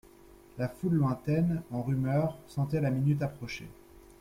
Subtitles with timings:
[0.57, 3.67] La foule lointaine, en rumeur, sentait la minute approcher.